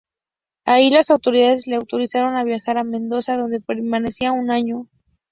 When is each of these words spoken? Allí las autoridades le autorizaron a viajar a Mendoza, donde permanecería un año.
Allí 0.65 0.89
las 0.89 1.11
autoridades 1.11 1.67
le 1.67 1.75
autorizaron 1.75 2.35
a 2.35 2.43
viajar 2.43 2.79
a 2.79 2.83
Mendoza, 2.83 3.37
donde 3.37 3.61
permanecería 3.61 4.31
un 4.31 4.49
año. 4.49 4.87